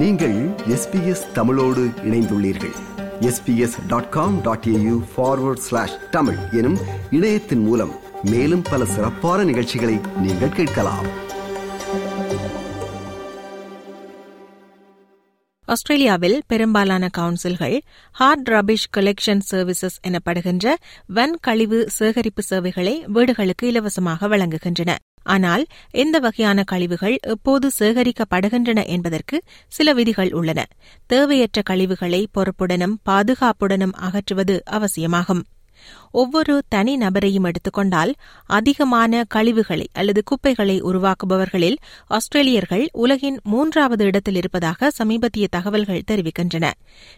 [0.00, 0.34] நீங்கள்
[0.68, 2.74] எஸ்பிஎஸ் தமிழோடு இணைந்துள்ளீர்கள்.
[3.20, 6.78] SBS dot com dot AU forward slash Tamil எனும்
[7.10, 7.92] இணையத்தின் மூலம்
[8.22, 11.06] மேலும் பல சிறப்பான நிகழ்ச்சிகளை நீங்கள் கேட்கலாம்.
[15.64, 17.80] ஆஸ்திரேலியாவில் பெரும்பாலான கவுன்சில்கள்
[18.12, 20.74] ஹார்ட் ரபிஷ் கலெக்ஷன் சர்வீசஸ் எனப்படுகின்ற
[21.06, 24.94] வன் கழிவு சேகரிப்பு சேவைகளை வீடுகளுக்கு இலவசமாக வழங்குகின்றன.
[25.26, 29.36] ஆனால் எந்த வகையான கழிவுகள் எப்போது சேகரிக்கப்படுகின்றன என்பதற்கு
[29.68, 30.60] சில விதிகள் உள்ளன.
[31.06, 35.44] தேவையற்ற கழிவுகளை பொறுப்புடனும் பாதுகாப்புடனும் அகற்றுவது அவசியமாகும்.
[36.10, 38.12] ஒவ்வொரு தனி நபரையும் எடுத்துக்கொண்டால்
[38.46, 41.76] அதிகமான கழிவுகளை அல்லது குப்பைகளை உருவாக்குபவர்களில்
[42.10, 46.72] ஆஸ்திரேலியர்கள் உலகின் மூன்றாவது இடத்தில் இருப்பதாக சமீபத்திய தகவல்கள் தெரிவிக்கின்றன.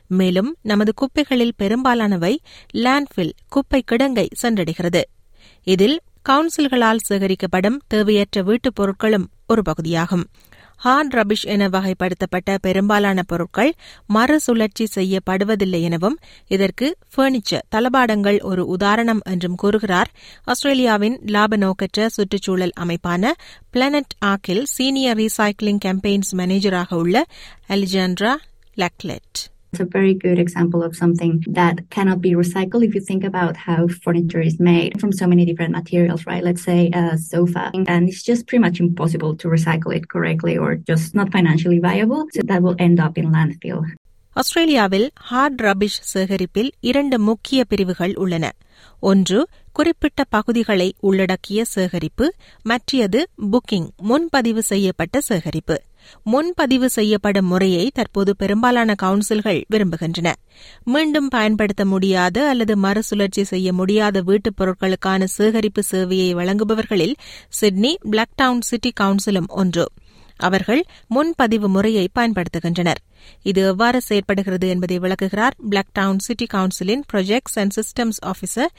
[0.06, 2.34] மேலும் நமது குப்பைகளில் பெரும்பாலானவை
[2.74, 5.02] லேண்ட்ஃபில் குப்பை கிடங்கை சென்றடைகிறது.
[5.66, 10.26] இதில் கவுன்சில்களால் சேகரிக்கப்படும் தேவையற்ற வீட்டுப் பொருட்களும் ஒரு பகுதியாகும்.
[10.76, 13.74] ஹார்ட் ரபிஷ் என வகைப்படுத்தப்பட்ட பெரும்பாலான பொருட்கள்
[14.06, 20.10] மறுசுழற்சி செய்யப்படுவதில்லை எனவும் இதற்கு பர்னிச்சர் தளபாடங்கள் ஒரு உதாரணம் என்றும் கூறுகிறார்.
[20.44, 23.32] ஆஸ்திரேலியாவின் லாப நோக்கற்ற சுற்றுச்சூழல் அமைப்பான
[23.70, 27.26] பிளானட் ஆக்கில் சீனியர் ரீசைக்ளிங் கேம்பெயின்ஸ் மேனேஜராக உள்ள
[27.68, 28.34] Alejandra
[28.76, 29.57] லக்லெட்.
[29.72, 33.56] It's a very good example of something that cannot be recycled if you think about
[33.58, 36.42] how furniture is made from so many different materials, right?
[36.42, 40.74] Let's say a sofa, and it's just pretty much impossible to recycle it correctly or
[40.74, 42.26] just not financially viable.
[42.32, 43.80] So that will end up in landfill.
[44.36, 48.52] ஆஸ்திரேலியாவில் hard rubbish சேகரிப்பில் இரண்டு முக்கிய பிரிவுகள் உள்ளன
[49.02, 49.38] ஒன்று
[49.72, 52.26] குறிப்பிட்ட பகுதிகளை உள்ளடக்கிய சேகரிப்பு
[52.62, 53.20] மற்றது
[53.52, 55.76] புக்கிங் முன்பதிவு செய்யப்பட்ட சேகரிப்பு
[56.22, 60.32] முன்பதிவு செய்யப்படும் முறையை தற்போது பெரும்பாலான கவுன்சில்கள் விரும்புகின்றன.
[60.84, 67.14] மீண்டும் பயன்படுத்த முடியாத அல்லது மறுசுழற்சி செய்ய முடியாத வீட்டுப் பொருட்களுக்கான சேகரிப்பு சேவையை வழங்குபவர்களில்
[67.48, 69.88] சிட்னி பிளாக்டவுன் சிட்டி கவுன்சிலும் ஒன்று.
[70.36, 73.00] அவர்கள் முன்பதிவு முறையை பயன்படுத்துகின்றனர்.
[73.49, 78.71] இது எவ்வாறு செயற்படுகிறது என்பதை விளக்குகிறார் பிளாக் டவுன் சிட்டி கவுன்சிலின் projects and systems officer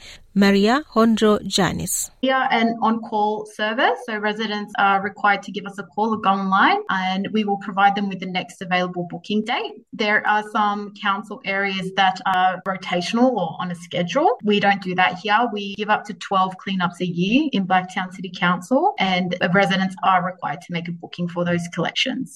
[0.43, 5.77] Maria Honro Janis We are an on-call service, so residents are required to give us
[5.83, 9.41] a call or go online, and we will provide them with the next available booking
[9.51, 9.75] date.
[10.03, 14.31] There are some council areas that are rotational or on a schedule.
[14.51, 15.41] We don't do that here.
[15.57, 18.81] We give up to 12 cleanups a year in Blacktown City Council,
[19.13, 22.27] and residents are required to make a booking for those collections.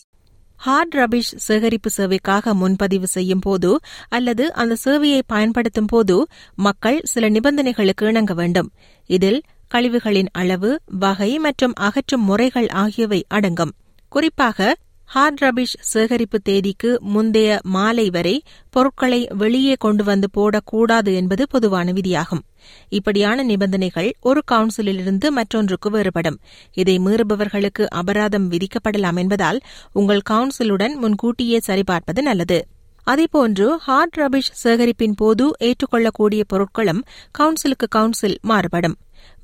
[0.61, 3.71] Hard rubbish சேகரிப்பு சேவைக்காக முன்பதிவு செய்யும் போது
[4.09, 6.17] அல்லது அந்த சேவையை பயன்படுத்தும் போது
[6.55, 8.69] மக்கள் சில நிபந்தனைகளுக்கு இணங்க வேண்டும்.
[9.11, 13.73] இதில் கழிவுகளின் அளவு வகை மற்றும் அகற்றும் முறைகள் ஆகியவை அடங்கும்.
[14.09, 14.77] குறிப்பாக
[15.15, 22.41] ஹார்ட் ரபிஷ் சேகரிப்பு தேதிக்கு முந்தைய மாலை வரை பொருட்களை வெளியே கொண்டு வந்து போடக்கூடாது என்பது பொதுவான விதியாகும்.
[22.89, 26.39] இப்படியான நிபந்தனைகள் ஒரு கவுன்சிலிலிருந்து மற்றொன்றுக்கு வேறுபடும்.
[26.75, 29.61] இதை மீறுபவர்களுக்கு அபராதம் விதிக்கப்படலாம் என்பதால்
[29.93, 32.67] உங்கள் கவுன்சிலுடன் முன்கூட்டியே சரிபார்ப்பது நல்லது.
[33.07, 37.03] அதேபோன்று ஹார்ட் ரபிஷ் சேகரிப்பின் போது ஏற்றுக்கொள்ளக்கூடிய பொருட்களும்
[37.39, 38.97] கவுன்சிலுக்கு கவுன்சில் மாறுபடும்.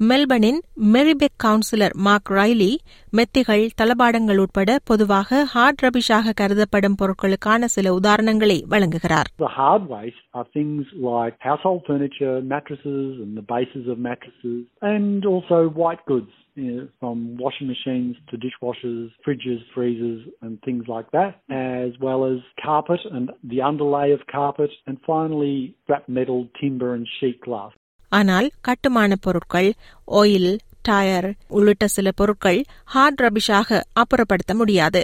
[0.09, 0.57] மெல்பர்னின்
[0.93, 2.71] மெரிபெக் கவுன்சிலர் மார்க் ரைலி
[3.17, 10.45] மெத்திகள் தளபாடங்கள் உட்பட பொதுவாக ஹார்ட் ரபிஷாக கருதப்படும் பொருட்களுக்கான சில உதாரணங்களை வழங்குகிறார் The hard waste are
[10.57, 14.59] things like household furniture, mattresses and the bases of mattresses,
[14.93, 16.33] and also white goods.
[16.57, 21.31] You know, from washing machines to dishwashers, fridges, freezers, and things like that,
[21.77, 27.05] as well as carpet and the underlay of carpet, and finally scrap metal, timber, and
[27.17, 27.73] sheet glass.
[28.10, 29.70] ஆனால் கட்டுமான பொருட்கள்
[30.12, 35.02] oil tyre உள்ளிட்ட சில பொருட்கள் heart ரபிஷாக அப்புறப்படுத்த முடியாது.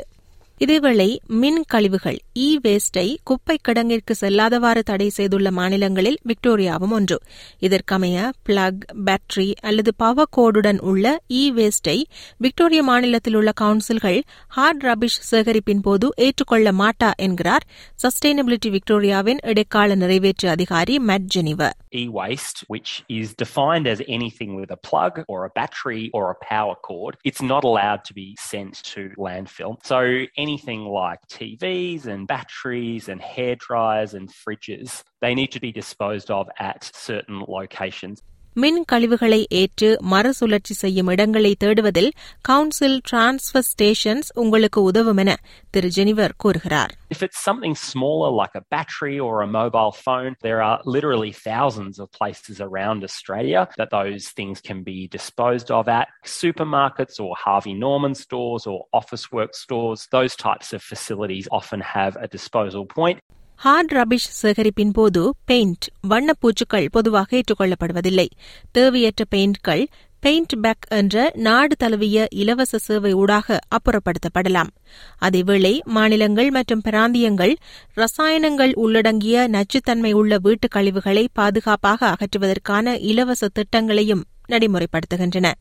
[0.60, 1.06] இதேவேளை
[1.40, 7.16] மின் கழிவுகள் இ வேஸ்டை குப்பை கிடங்கிற்கு செல்லாதவாறு தடை செய்துள்ள மாநிலங்களில் விக்டோரியாவும் ஒன்று
[7.60, 11.04] இதற்கமைய பிளக் பேட்டரி அல்லது பவர் கோடுடன் உள்ள
[11.40, 11.96] இ வேஸ்டை
[12.36, 14.18] விக்டோரிய மாநிலத்தில் உள்ள கவுன்சில்கள்
[14.48, 17.66] ஹார்ட் ரபிஷ் சேகரிப்பின் போது ஏற்றுக்கொள்ள மாட்டா என்கிறார்
[18.04, 24.76] சஸ்டைனபிலிட்டி விக்டோரியாவின் இடைக்கால நிறைவேற்று அதிகாரி Matt Genever e-waste, which is defined as anything with a
[24.78, 29.10] plug or a battery or a power cord, it's not allowed to be sent to
[29.18, 29.72] landfill.
[29.84, 29.98] So
[30.46, 36.30] anything like TVs and batteries and hair dryers and fridges, they need to be disposed
[36.30, 38.22] of at certain locations.
[38.55, 42.09] மின் கழிவுகளை ஏற்று மறுசுழற்சி செய்யும் இடங்களை தேடுவதில்
[42.41, 45.33] council transfer stations உங்களுக்கு உதவும் என
[45.75, 50.61] திரு ஜெனிவர் கூறுகிறார் If it's something smaller like a battery or a mobile phone, there
[50.61, 56.07] are literally thousands of places around Australia that those things can be disposed of at.
[56.41, 62.15] Supermarkets or Harvey Norman stores or office work stores, those types of facilities often have
[62.17, 63.19] a disposal point.
[63.58, 68.26] Hard rubbish சேகரிப்பின் போது paint வண்ணப்பூச்சுக்கள் பொதுவாக ஏற்றுக்கொள்ளப்படுவதில்லை.
[68.72, 69.86] தேவையற்ற பெயிண்ட்கள்
[70.20, 74.70] paint back என்ற நாடு தழுவிய இலவச சேவை ஊடாக அப்புறப்படுத்தப்படலாம்.
[75.20, 77.54] அதேவேளை மாநிலங்கள் மற்றும் பிராந்தியங்கள்
[77.96, 85.52] ரசாயனங்கள் உள்ளடங்கிய நச்சுத்தன்மை உள்ள வீட்டுக் கழிவுகளை பாதுகாப்பாக அகற்றுவதற்கான இலவச திட்டங்களையும் நடைமுறைப்படுத்துகின்றன.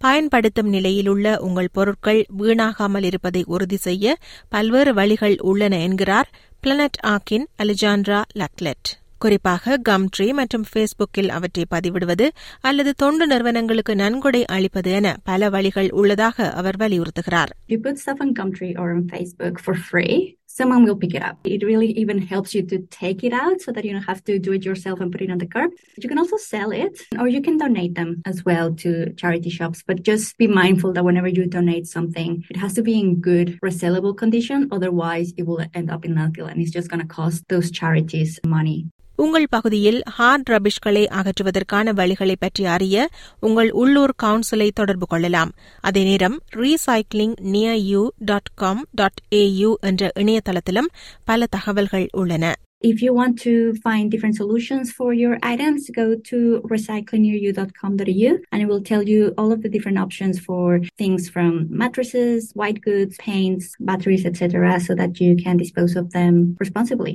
[0.00, 4.16] பயன்படுத்தும் நிலையிலுள்ள உங்கள் பொருட்கள் வீணாகாமல் இருப்பதை உறுதி செய்ய
[4.48, 6.28] பல்வேறு வழிகள் உள்ளன என்கிறார்
[6.66, 8.88] பிளனட் ஆக்கின் அலிஜான்ட்ரா லக்லெட்.
[9.18, 12.28] குறிப்பாக கம்ட்ரி மற்றும் ஃபேஸ்புக்கில் அவற்றை பதிவிடுவது
[12.60, 17.46] அல்லது தொண்டு நிறுவனங்களுக்கு நன்கொடை அளிப்பது என பல வழிகள் உள்ளதாக அவர் வலியுறுத்துகிறார்.
[17.68, 21.38] You put stuff on Gumtree or on Facebook for free, someone will pick it up.
[21.44, 24.38] It really even helps you to take it out so that you don't have to
[24.38, 25.70] do it yourself and put it on the curb.
[26.02, 29.84] You can also sell it or you can donate them as well to charity shops.
[29.86, 33.58] But just be mindful that whenever you donate something, it has to be in good
[33.62, 34.68] resellable condition.
[34.72, 38.40] Otherwise, it will end up in landfill and it's just going to cost those charities
[38.44, 38.88] money.
[39.18, 42.96] உங்கள் பகுதியில் heart ரபிஷ்களை அகற்றுவதற்கான வழிகளை பற்றி அறிய
[43.40, 45.50] உங்கள் உள்ளூர் கவுன்சிலை தொடர்பு கொள்ளலாம்
[45.80, 50.90] அதே நேரம் recycling near you dot com dot AU என்ற இணையதளத்திலும்
[51.24, 56.36] பல தகவல்கள் உள்ளன If you want to find different solutions for your items, go to
[56.64, 60.62] recyclingnearyou.com.au and it will tell you all of the different options for
[60.96, 66.36] things from mattresses, white goods, paints, batteries, etc., so that you can dispose of them
[66.60, 67.14] responsibly.